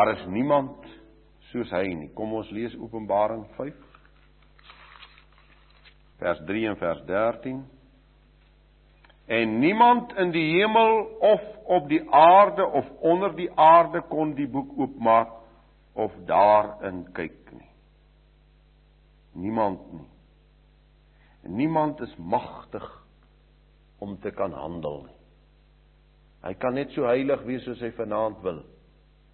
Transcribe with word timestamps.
Daar 0.00 0.16
is 0.16 0.26
niemand 0.26 0.86
soos 1.50 1.68
hy 1.76 1.90
nie. 1.92 2.06
Kom 2.16 2.30
ons 2.32 2.48
lees 2.56 2.72
Openbaring 2.80 3.42
5 3.58 3.74
vers 6.22 6.40
3 6.48 6.62
en 6.70 6.78
vers 6.80 7.02
13. 7.08 7.58
En 9.36 9.52
niemand 9.60 10.14
in 10.16 10.32
die 10.32 10.46
hemel 10.54 11.02
of 11.32 11.44
op 11.76 11.90
die 11.92 12.00
aarde 12.16 12.64
of 12.80 12.88
onder 13.12 13.36
die 13.36 13.50
aarde 13.60 14.00
kon 14.08 14.32
die 14.38 14.48
boek 14.48 14.72
oopmaak 14.78 15.36
of 15.92 16.16
daarin 16.24 17.04
kyk 17.12 17.52
nie. 17.58 17.70
Niemand 19.44 19.84
nie. 19.92 20.08
En 21.44 21.60
niemand 21.60 22.00
is 22.00 22.16
magtig 22.16 22.88
om 23.98 24.16
te 24.20 24.32
kan 24.32 24.56
handel 24.56 25.02
nie. 25.10 25.18
Hy 26.48 26.56
kan 26.56 26.80
net 26.80 26.96
so 26.96 27.04
heilig 27.04 27.44
wees 27.44 27.68
soos 27.68 27.84
hy 27.84 27.92
vanaand 28.00 28.40
wil. 28.48 28.64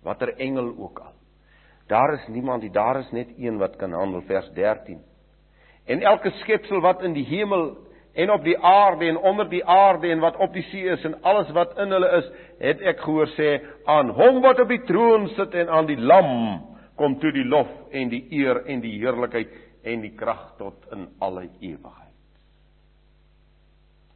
Watter 0.06 0.36
engel 0.38 0.70
ook 0.78 0.98
al. 1.02 1.14
Daar 1.86 2.12
is 2.14 2.26
niemand, 2.28 2.60
die 2.62 2.70
daar 2.70 2.98
is 2.98 3.10
net 3.10 3.28
een 3.38 3.58
wat 3.58 3.76
kan 3.76 3.92
handel 3.92 4.22
vers 4.26 4.48
13. 4.54 5.02
En 5.86 6.02
elke 6.02 6.30
skepsel 6.30 6.80
wat 6.80 7.02
in 7.02 7.12
die 7.14 7.24
hemel 7.26 7.76
en 8.16 8.30
op 8.30 8.42
die 8.44 8.56
aarde 8.58 9.06
en 9.06 9.18
onder 9.18 9.48
die 9.48 9.64
aarde 9.64 10.08
en 10.10 10.22
wat 10.22 10.36
op 10.36 10.52
die 10.52 10.64
see 10.70 10.88
is 10.90 11.04
en 11.04 11.18
alles 11.22 11.50
wat 11.54 11.76
in 11.78 11.90
hulle 11.94 12.10
is, 12.18 12.30
het 12.58 12.80
ek 12.80 13.02
gehoor 13.04 13.30
sê 13.34 13.50
aan 13.84 14.10
hom 14.16 14.40
wat 14.42 14.62
op 14.62 14.70
die 14.72 14.82
troon 14.88 15.28
sit 15.36 15.54
en 15.54 15.68
aan 15.68 15.86
die 15.90 15.98
lam 16.00 16.32
kom 16.96 17.18
toe 17.20 17.32
die 17.34 17.44
lof 17.44 17.70
en 17.92 18.10
die 18.10 18.24
eer 18.40 18.62
en 18.66 18.80
die 18.82 18.96
heerlikheid 18.98 19.52
en 19.86 20.02
die 20.02 20.14
krag 20.16 20.48
tot 20.58 20.86
in 20.96 21.06
alle 21.22 21.48
ewigheid. 21.60 22.14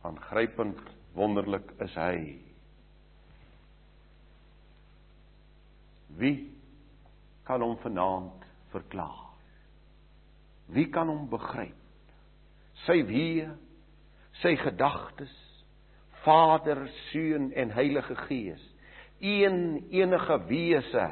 Aangrypend 0.03 0.81
wonderlik 1.15 1.75
is 1.85 1.95
hy. 1.99 2.50
Wie 6.19 6.51
kan 7.47 7.63
hom 7.63 7.77
vanaand 7.83 8.47
verklaar? 8.73 9.31
Wie 10.71 10.87
kan 10.91 11.09
hom 11.11 11.27
begryp? 11.31 11.77
Sy 12.87 13.03
weë, 13.07 13.51
sy 14.41 14.55
gedagtes, 14.61 15.33
Vader, 16.25 16.85
Seun 17.11 17.51
en 17.57 17.73
Heilige 17.73 18.15
Gees, 18.27 18.63
een 19.21 19.87
enige 19.91 20.39
wese, 20.49 21.07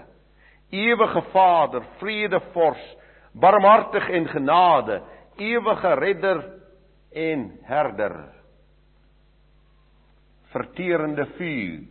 ewige 0.71 1.23
Vader, 1.33 1.85
vredevors, 1.99 2.85
barmhartig 3.33 4.09
en 4.09 4.29
genade, 4.29 5.03
ewige 5.37 5.95
redder 5.95 6.43
en 7.13 7.59
herder. 7.63 8.17
Verterende 10.53 11.27
vuur, 11.37 11.87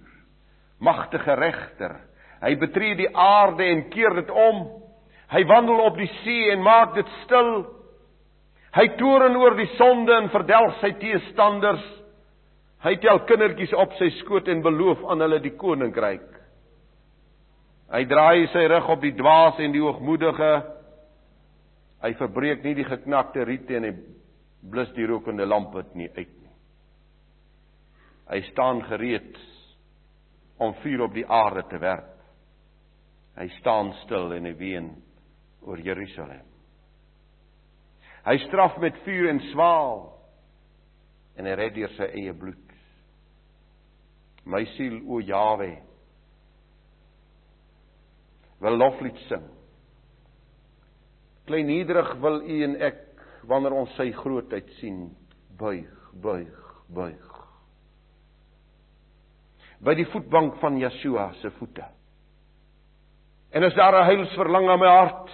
magtige 0.78 1.34
regter. 1.34 2.00
Hy 2.42 2.54
betree 2.62 2.96
die 3.00 3.10
aarde 3.14 3.66
en 3.66 3.88
keer 3.94 4.14
dit 4.22 4.30
om 4.32 4.66
Hy 5.28 5.44
wandel 5.48 5.82
op 5.84 5.98
die 6.00 6.10
see 6.22 6.52
en 6.54 6.64
maak 6.64 6.94
dit 6.96 7.10
stil. 7.26 7.66
Hy 8.78 8.86
toren 9.00 9.36
oor 9.40 9.58
die 9.58 9.70
sonde 9.76 10.16
en 10.16 10.32
verdelg 10.32 10.78
sy 10.80 10.94
teestanders. 11.02 11.84
Hy 12.86 12.94
tel 13.04 13.24
kindertjies 13.28 13.74
op 13.76 13.96
sy 14.00 14.10
skoot 14.22 14.48
en 14.52 14.64
beloof 14.64 15.02
aan 15.10 15.26
hulle 15.26 15.42
die 15.44 15.56
koninkryk. 15.60 16.30
Hy 17.92 18.04
draai 18.08 18.48
sy 18.54 18.66
rug 18.70 18.90
op 18.94 19.04
die 19.04 19.16
dwaas 19.18 19.60
en 19.64 19.74
die 19.76 19.84
hoogmoedige. 19.84 20.52
Hy 22.04 22.12
verbreek 22.20 22.64
nie 22.64 22.76
die 22.78 22.88
geknakte 22.88 23.44
riete 23.48 23.80
en 23.80 23.88
hy 23.88 23.94
blus 24.68 24.92
die 24.96 25.08
rokende 25.10 25.48
lampe 25.48 25.84
nie 25.98 26.08
uit 26.14 26.30
nie. 26.30 26.54
Hy 28.28 28.44
staan 28.52 28.84
gereed 28.88 29.40
om 30.62 30.76
vuur 30.84 31.08
op 31.08 31.16
die 31.16 31.26
aarde 31.28 31.66
te 31.72 31.80
werp. 31.82 32.17
Hy 33.38 33.48
staan 33.60 33.94
stil 34.04 34.34
en 34.34 34.48
hy 34.50 34.54
ween 34.58 34.92
oor 35.62 35.82
Jerusalem. 35.84 36.46
Hy 38.26 38.38
straf 38.48 38.80
met 38.82 38.98
vuur 39.06 39.30
en 39.30 39.42
swaal 39.52 40.00
en 41.38 41.46
hy 41.46 41.54
red 41.60 41.76
deur 41.78 41.94
sy 41.96 42.08
eie 42.18 42.34
bloed. 42.36 42.64
My 44.48 44.64
siel 44.74 45.00
o 45.06 45.20
Jawe 45.22 45.70
wil 48.64 48.80
loflied 48.80 49.20
sing. 49.28 49.46
Klein 51.48 51.70
nederig 51.70 52.10
wil 52.24 52.42
u 52.42 52.58
en 52.66 52.76
ek 52.84 53.04
wanneer 53.48 53.76
ons 53.78 53.94
sy 54.00 54.10
grootheid 54.18 54.72
sien 54.82 55.06
buig, 55.60 55.92
buig, 56.24 56.58
buig. 56.92 57.36
By 59.78 59.94
die 59.96 60.08
voetbank 60.10 60.58
van 60.64 60.80
Yeshua 60.82 61.30
se 61.42 61.54
voete. 61.60 61.86
En 63.58 63.64
as 63.64 63.74
daar 63.74 63.96
'n 63.98 64.06
heilsverlang 64.06 64.70
in 64.70 64.80
my 64.80 64.88
hart 64.88 65.30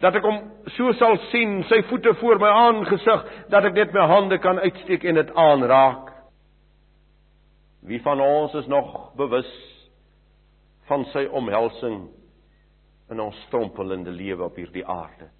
dat 0.00 0.14
ek 0.14 0.22
hom 0.22 0.38
so 0.74 0.92
sal 0.92 1.16
sien, 1.30 1.64
sy 1.64 1.82
voete 1.82 2.14
voor 2.14 2.38
my 2.38 2.48
aangesig, 2.48 3.24
dat 3.50 3.64
ek 3.64 3.74
net 3.74 3.92
my 3.92 4.06
hande 4.06 4.38
kan 4.38 4.58
uitsteek 4.58 5.04
en 5.04 5.14
dit 5.14 5.34
aanraak. 5.34 6.12
Wie 7.82 8.02
van 8.02 8.20
ons 8.20 8.54
is 8.54 8.66
nog 8.66 9.14
bewus 9.16 9.50
van 10.86 11.04
sy 11.04 11.26
omhelsing 11.26 12.08
in 13.10 13.20
ons 13.20 13.42
strompelende 13.46 14.10
lewe 14.10 14.44
op 14.44 14.56
hierdie 14.56 14.86
aarde? 14.86 15.30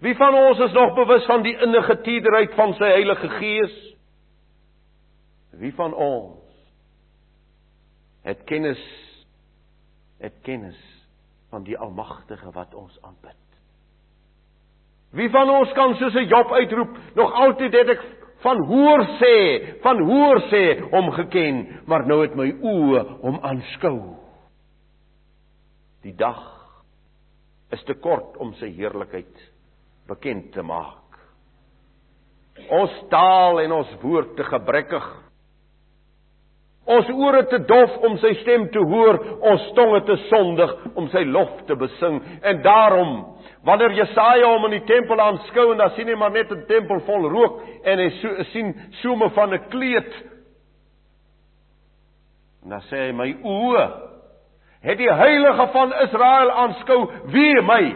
Wie 0.00 0.14
van 0.14 0.34
ons 0.34 0.58
is 0.58 0.72
nog 0.72 0.94
bewus 0.94 1.26
van 1.26 1.42
die 1.42 1.56
innige 1.58 2.00
tederheid 2.00 2.54
van 2.54 2.74
sy 2.74 2.84
Heilige 2.84 3.28
Gees? 3.28 3.96
Wie 5.50 5.74
van 5.74 5.94
ons 5.94 6.38
het 8.22 8.44
kennis 8.44 9.09
het 10.20 10.40
kennis 10.46 10.78
van 11.50 11.64
die 11.66 11.78
Almagtige 11.78 12.52
wat 12.54 12.74
ons 12.74 12.98
aanbid. 13.02 13.36
Wie 15.10 15.30
van 15.30 15.50
ons 15.50 15.72
kan 15.74 15.94
soos 15.98 16.14
'n 16.14 16.28
Job 16.28 16.52
uitroep, 16.52 16.98
nog 17.14 17.32
altyd 17.32 17.72
het 17.72 17.88
ek 17.88 18.02
van 18.40 18.64
hoor 18.64 19.02
sê, 19.18 19.36
van 19.82 20.00
hoor 20.00 20.40
sê 20.50 20.80
hom 20.90 21.10
geken, 21.10 21.82
maar 21.86 22.06
nou 22.06 22.22
het 22.22 22.34
my 22.34 22.52
oë 22.52 23.02
hom 23.20 23.38
aanskou. 23.42 24.16
Die 26.02 26.14
dag 26.16 26.40
is 27.70 27.82
te 27.84 27.94
kort 27.94 28.36
om 28.36 28.54
sy 28.54 28.70
heerlikheid 28.72 29.50
bekend 30.06 30.52
te 30.52 30.62
maak. 30.62 30.96
Ons 32.70 32.94
taal 33.12 33.60
en 33.60 33.72
ons 33.72 33.92
woord 34.02 34.36
te 34.36 34.44
gebrekkig 34.44 35.29
Ons 36.90 37.10
ore 37.14 37.44
te 37.46 37.60
dof 37.68 37.98
om 38.06 38.16
sy 38.18 38.32
stem 38.40 38.66
te 38.74 38.80
hoor, 38.82 39.20
ons 39.46 39.66
tonge 39.76 40.00
te 40.08 40.16
sondig 40.26 40.72
om 40.98 41.06
sy 41.12 41.22
lof 41.28 41.52
te 41.68 41.76
besing. 41.78 42.18
En 42.42 42.62
daarom, 42.64 43.12
wanneer 43.66 43.94
Jesaja 44.00 44.48
hom 44.50 44.66
in 44.66 44.78
die 44.78 44.88
tempel 44.88 45.22
aanskou 45.22 45.68
en 45.70 45.78
dan 45.78 45.94
sien 45.94 46.10
hy 46.10 46.16
maar 46.18 46.34
net 46.34 46.50
'n 46.50 46.66
tempel 46.66 47.00
vol 47.06 47.28
rook 47.30 47.62
en 47.84 47.98
hy 47.98 48.10
so, 48.18 48.42
sien 48.52 48.74
soeme 49.02 49.30
van 49.30 49.54
'n 49.54 49.68
kleed. 49.70 50.12
En 52.64 52.70
dan 52.70 52.82
sê 52.90 53.06
hy 53.06 53.12
my 53.12 53.36
oë 53.42 53.86
het 54.82 54.98
die 54.98 55.12
heilige 55.12 55.66
van 55.72 55.92
Israel 55.92 56.50
aanskou, 56.50 57.00
wie 57.24 57.62
my? 57.62 57.94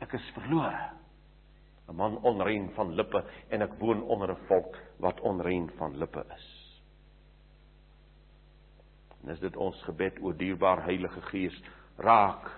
Ek 0.00 0.12
is 0.12 0.30
verlore. 0.34 0.90
'n 1.88 1.96
Man 1.96 2.18
onrein 2.22 2.70
van 2.74 2.94
lippe 2.94 3.22
en 3.50 3.62
ek 3.62 3.78
woon 3.78 4.02
onder 4.02 4.30
'n 4.30 4.46
volk 4.48 4.76
wat 4.98 5.20
onrein 5.20 5.70
van 5.78 5.98
lippe 5.98 6.24
is. 6.34 6.55
En 9.24 9.32
is 9.32 9.40
dit 9.40 9.56
ons 9.56 9.82
gebed 9.82 10.18
o 10.22 10.32
dierbaar 10.36 10.84
Heilige 10.84 11.20
Gees, 11.30 11.62
raak, 11.96 12.50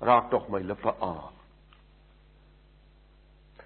raak 0.00 0.30
tog 0.30 0.48
my 0.48 0.60
lippe 0.62 0.94
aan. 1.00 1.32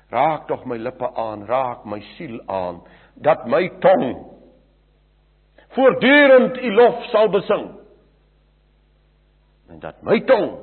Raak 0.08 0.46
tog 0.48 0.64
my 0.64 0.78
lippe 0.80 1.14
aan, 1.14 1.44
raak 1.46 1.84
my 1.84 2.00
siel 2.16 2.40
aan, 2.46 2.80
dat 3.14 3.46
my 3.46 3.68
tong 3.82 4.14
voortdurend 5.76 6.56
u 6.56 6.72
lof 6.74 7.04
sal 7.12 7.28
besing. 7.30 7.68
En 9.68 9.78
dat 9.80 10.02
my 10.02 10.20
tong 10.24 10.56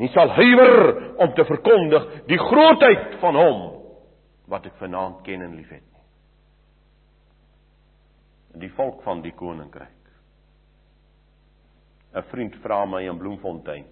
nie 0.00 0.08
sal 0.08 0.28
huiwer 0.32 0.74
om 1.20 1.34
te 1.34 1.44
verkondig 1.44 2.06
die 2.26 2.38
grootheid 2.40 3.18
van 3.20 3.36
hom 3.36 3.60
wat 4.50 4.66
ek 4.66 4.76
vanaand 4.80 5.20
ken 5.26 5.44
en 5.44 5.54
liefhet 5.54 5.84
nie. 5.84 6.04
Die 8.64 8.72
volk 8.74 9.04
van 9.06 9.20
die 9.22 9.34
koninkryk 9.36 9.99
'n 12.14 12.22
vriend 12.22 12.56
vra 12.62 12.84
my 12.86 13.02
in 13.06 13.18
Bloemfontein. 13.18 13.84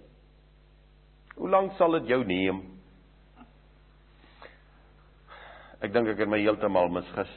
Hoe 1.35 1.49
lank 1.49 1.71
sal 1.77 1.91
dit 1.99 2.07
jou 2.07 2.23
neem? 2.27 2.59
Ek 5.79 5.93
dink 5.93 6.09
ek 6.11 6.19
het 6.19 6.27
my 6.27 6.41
heeltemal 6.41 6.89
misgis. 6.91 7.31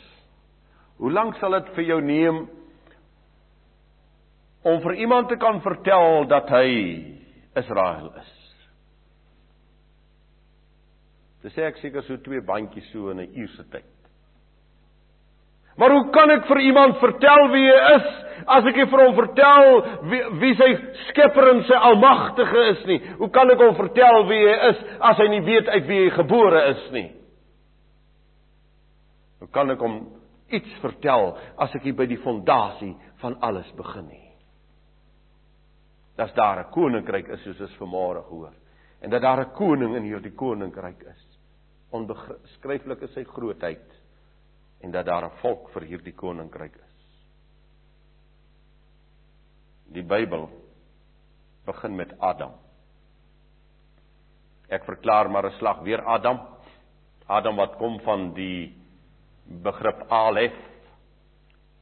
Hoe 0.98 1.12
lank 1.12 1.38
sal 1.38 1.54
dit 1.60 1.70
vir 1.76 1.84
jou 1.84 2.00
neem 2.02 2.48
om 4.62 4.80
vir 4.82 4.94
iemand 4.94 5.28
te 5.28 5.36
kan 5.36 5.60
vertel 5.62 6.26
dat 6.30 6.50
hy 6.50 6.68
Israel 7.58 8.10
is? 8.18 8.32
Dis 11.42 11.54
sê 11.54 11.66
ek 11.66 11.78
seker 11.82 12.02
so 12.06 12.18
twee 12.22 12.42
bandjies 12.42 12.90
so 12.90 13.10
in 13.10 13.20
'n 13.20 13.34
uur 13.34 13.48
se 13.48 13.64
tyd. 13.70 13.90
Maar 15.76 15.90
hoe 15.90 16.10
kan 16.10 16.30
ek 16.30 16.46
vir 16.46 16.60
iemand 16.60 16.98
vertel 16.98 17.48
wie 17.50 17.70
hy 17.70 17.94
is 17.94 18.21
as 18.46 18.66
ek 18.70 18.78
vir 18.90 19.02
hom 19.04 19.14
vertel 19.16 19.68
wie, 20.10 20.22
wie 20.40 20.54
sy 20.58 20.70
Skepper 21.08 21.48
en 21.52 21.62
sy 21.68 21.78
Almagtige 21.90 22.64
is 22.72 22.84
nie? 22.88 22.98
Hoe 23.18 23.30
kan 23.34 23.50
ek 23.50 23.60
hom 23.62 23.76
vertel 23.78 24.26
wie 24.30 24.40
hy 24.46 24.56
is 24.70 24.82
as 25.00 25.20
hy 25.22 25.28
nie 25.32 25.42
weet 25.46 25.68
uit 25.68 25.86
wie 25.88 26.00
hy 26.04 26.10
gebore 26.16 26.64
is 26.72 26.82
nie? 26.94 27.08
Hoe 29.42 29.50
kan 29.50 29.70
ek 29.74 29.80
hom 29.82 30.00
iets 30.52 30.74
vertel 30.82 31.32
as 31.60 31.74
ek 31.74 31.88
nie 31.88 31.96
by 31.98 32.06
die 32.10 32.20
fondasie 32.22 32.94
van 33.22 33.38
alles 33.42 33.70
begin 33.78 34.06
nie? 34.08 34.28
Dat 36.16 36.34
daar 36.36 36.60
'n 36.60 36.70
koninkryk 36.70 37.28
is 37.28 37.42
soos 37.42 37.60
ons 37.60 37.78
vanmôre 37.80 38.22
hoor 38.28 38.52
en 39.02 39.10
dat 39.10 39.22
daar 39.22 39.40
'n 39.40 39.52
koning 39.52 39.96
in 39.96 40.04
hierdie 40.04 40.34
koninkryk 40.34 41.02
is. 41.02 41.22
Onbeskryflik 41.90 43.02
is 43.02 43.14
sy 43.14 43.24
grootheid 43.24 44.02
en 44.80 44.90
dat 44.90 45.06
daar 45.06 45.24
'n 45.24 45.38
volk 45.40 45.70
vir 45.70 45.82
hierdie 45.82 46.14
koninkryk 46.14 46.76
is. 46.76 47.01
Die 49.92 50.02
Bybel 50.02 50.48
begin 51.66 51.96
met 51.96 52.14
Adam. 52.18 52.54
Ek 54.72 54.84
verklaar 54.88 55.28
maar 55.30 55.44
'n 55.46 55.58
slag 55.58 55.82
weer 55.84 56.00
Adam. 56.00 56.40
Adam 57.26 57.56
wat 57.56 57.76
kom 57.76 58.00
van 58.00 58.32
die 58.34 58.74
begrip 59.44 60.06
Alef 60.08 60.54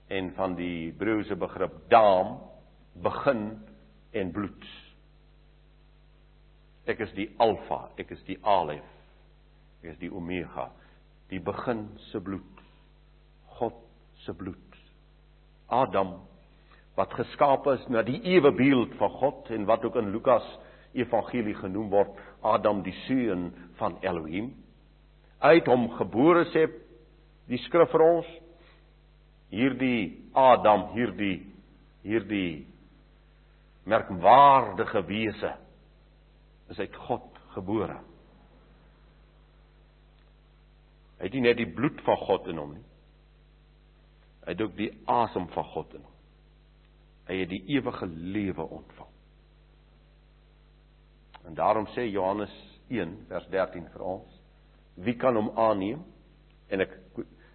en 0.08 0.32
van 0.34 0.54
die 0.54 0.90
Hebreëse 0.90 1.36
begrip 1.36 1.88
Dam, 1.88 2.40
begin 2.94 3.62
en 4.10 4.32
bloed. 4.32 4.64
Ek 6.84 6.98
is 6.98 7.12
die 7.12 7.28
Alfa, 7.38 7.90
ek 7.96 8.10
is 8.10 8.22
die 8.26 8.38
Alef. 8.42 8.86
Ek 9.82 9.92
is 9.92 9.98
die 9.98 10.10
Omega, 10.10 10.70
die 11.28 11.40
begin 11.40 11.86
se 12.10 12.20
bloed. 12.20 12.64
God 13.46 13.74
se 14.24 14.34
bloed. 14.34 14.76
Adam 15.68 16.16
wat 16.98 17.14
geskape 17.14 17.76
is 17.78 17.86
na 17.88 18.02
die 18.06 18.18
ewe 18.34 18.52
beeld 18.56 18.94
van 18.98 19.12
God 19.20 19.50
en 19.54 19.66
wat 19.68 19.84
ook 19.84 19.96
in 20.00 20.10
Lukas 20.14 20.46
evangelie 20.92 21.54
genoem 21.54 21.90
word 21.92 22.18
Adam 22.42 22.82
die 22.82 22.94
seun 23.06 23.50
van 23.78 23.98
Elohim. 24.02 24.52
Uit 25.38 25.68
hom 25.70 25.88
gebore 25.98 26.44
sê 26.50 26.66
die 27.50 27.60
skrif 27.66 27.92
vir 27.94 28.04
ons 28.04 28.28
hierdie 29.50 30.18
Adam 30.36 30.90
hierdie 30.94 31.38
hierdie 32.04 32.66
merkwaardige 33.90 35.02
wese 35.08 35.54
is 36.70 36.78
uit 36.78 36.96
God 37.08 37.40
gebore. 37.54 37.98
Hy 41.18 41.28
het 41.28 41.34
nie 41.36 41.44
net 41.44 41.58
die 41.58 41.68
bloed 41.68 41.98
van 42.06 42.16
God 42.22 42.46
in 42.48 42.60
hom 42.60 42.76
nie. 42.76 42.86
Hy 44.46 44.54
het 44.54 44.62
ook 44.64 44.78
die 44.78 44.92
asem 45.10 45.50
van 45.52 45.66
God 45.74 45.98
in 45.98 46.04
hom. 46.06 46.09
Hy 47.30 47.36
het 47.44 47.50
die 47.52 47.62
ewige 47.76 48.06
lewe 48.10 48.64
ontvang. 48.66 49.08
En 51.46 51.54
daarom 51.54 51.86
sê 51.94 52.08
Johannes 52.10 52.52
1 52.90 53.12
vers 53.28 53.46
13 53.52 53.86
vir 53.92 54.02
ons: 54.02 54.40
Wie 54.98 55.14
kan 55.16 55.38
hom 55.38 55.52
aanneem? 55.54 56.02
En 56.70 56.82
ek 56.82 56.96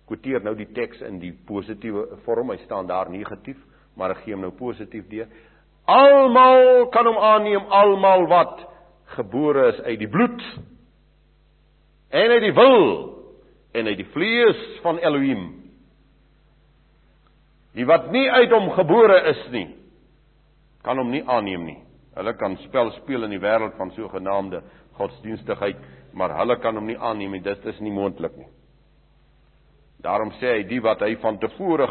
quoteer 0.07 0.43
nou 0.45 0.55
die 0.55 0.69
teks 0.71 1.01
in 1.03 1.19
die 1.19 1.33
positiewe 1.47 2.21
vorm. 2.23 2.53
Hy 2.53 2.61
staan 2.63 2.87
daar 2.87 3.11
negatief, 3.11 3.59
maar 3.99 4.15
ek 4.15 4.23
gee 4.23 4.37
hom 4.37 4.45
nou 4.47 4.53
positief 4.55 5.09
deur. 5.11 5.27
Almal 5.91 6.87
kan 6.95 7.05
hom 7.11 7.19
aanneem, 7.19 7.67
almal 7.67 8.25
wat 8.31 8.63
gebore 9.17 9.67
is 9.73 9.83
uit 9.85 9.99
die 10.01 10.09
bloed 10.09 10.41
en 12.09 12.31
uit 12.31 12.41
die 12.41 12.55
wil 12.55 12.87
en 13.75 13.91
uit 13.91 13.99
die 13.99 14.07
vlees 14.15 14.63
van 14.81 14.97
Elohim 15.03 15.43
Die 17.75 17.85
wat 17.87 18.11
nie 18.11 18.27
uit 18.31 18.51
hom 18.55 18.69
gebore 18.75 19.17
is 19.31 19.41
nie, 19.51 19.67
kan 20.85 20.99
hom 21.01 21.11
nie 21.11 21.23
aanneem 21.27 21.65
nie. 21.67 21.79
Hulle 22.15 22.35
kan 22.39 22.55
spel 22.63 22.93
speel 23.01 23.27
in 23.27 23.33
die 23.35 23.41
wêreld 23.43 23.75
van 23.75 23.91
sogenaamde 23.91 24.61
godsdienstigheid, 24.95 25.81
maar 26.15 26.37
hulle 26.39 26.55
kan 26.63 26.77
hom 26.79 26.87
nie 26.87 26.95
aanneem 26.95 27.35
nie. 27.35 27.43
Dit 27.43 27.65
is 27.67 27.81
nie 27.83 27.91
moontlik 27.91 28.37
nie. 28.39 28.47
Daarom 30.05 30.31
sê 30.39 30.59
hy 30.59 30.63
die 30.69 30.79
wat 30.83 31.01
hy 31.03 31.15
van 31.19 31.39
tevore 31.41 31.89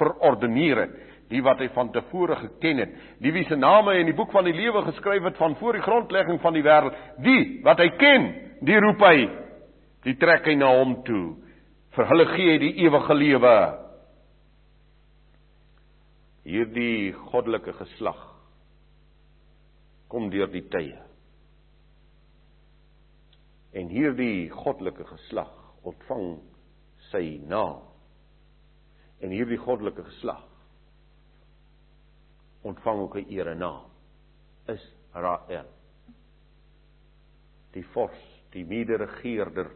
verordeneer 0.00 0.80
het, 0.86 0.94
die 1.30 1.42
wat 1.46 1.60
hy 1.62 1.68
van 1.74 1.92
tevore 1.94 2.34
geken 2.40 2.80
het, 2.82 2.94
die 3.22 3.30
wie 3.34 3.44
se 3.46 3.54
name 3.54 3.94
in 4.00 4.08
die 4.08 4.16
boek 4.16 4.32
van 4.34 4.48
die 4.48 4.56
lewe 4.56 4.82
geskryf 4.88 5.28
het 5.28 5.36
van 5.38 5.54
voor 5.60 5.78
die 5.78 5.84
grondlegging 5.84 6.40
van 6.42 6.56
die 6.56 6.64
wêreld, 6.66 6.96
die 7.22 7.60
wat 7.66 7.78
hy 7.78 7.86
ken, 8.00 8.26
die 8.66 8.80
roep 8.82 9.04
hy, 9.06 9.28
die 10.08 10.16
trek 10.18 10.48
hy 10.48 10.56
na 10.58 10.72
hom 10.80 10.96
toe. 11.06 11.36
Vir 11.94 12.10
hulle 12.10 12.26
gee 12.32 12.50
hy 12.54 12.58
die 12.64 12.72
ewige 12.86 13.14
lewe 13.14 13.54
hierdie 16.50 17.12
goddelike 17.30 17.72
geslag 17.78 18.18
kom 20.10 20.30
deur 20.32 20.50
die 20.50 20.64
tye. 20.72 20.98
En 23.78 23.90
hierdie 23.92 24.50
goddelike 24.50 25.06
geslag 25.12 25.52
ontvang 25.86 26.40
sy 27.10 27.38
naam. 27.46 27.84
En 29.22 29.30
hierdie 29.30 29.60
goddelike 29.60 30.02
geslag 30.08 30.46
ontvang 32.66 32.98
ook 33.00 33.16
'n 33.16 33.30
ere 33.30 33.54
naam. 33.54 33.86
Is 34.66 34.82
Rael. 35.12 35.68
Die 37.72 37.86
vors, 37.86 38.20
die 38.50 38.64
mede-regerder 38.64 39.70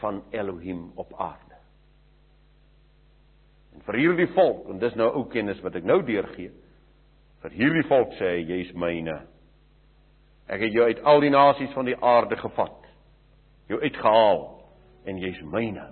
van 0.00 0.22
Elohim 0.30 0.92
op 0.94 1.14
aarde. 1.14 1.47
Vir 3.86 4.00
hierdie 4.00 4.28
volk, 4.34 4.66
en 4.72 4.80
dis 4.82 4.96
nou 4.98 5.08
ou 5.14 5.26
kennis 5.32 5.60
wat 5.64 5.76
ek 5.78 5.86
nou 5.86 6.00
deurgee. 6.06 6.52
Vir 7.44 7.54
hierdie 7.54 7.86
volk 7.88 8.16
sê 8.18 8.34
hy 8.36 8.44
jy's 8.48 8.72
myne. 8.74 9.20
Ek 10.48 10.64
het 10.64 10.74
jou 10.74 10.86
uit 10.88 11.00
al 11.04 11.20
die 11.22 11.32
nasies 11.32 11.74
van 11.76 11.86
die 11.86 11.96
aarde 12.00 12.38
gevat. 12.40 12.86
Jou 13.68 13.80
uitgehaal 13.82 14.42
en 15.08 15.20
jy's 15.20 15.40
myne. 15.44 15.84